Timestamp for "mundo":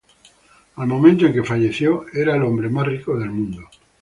3.29-3.69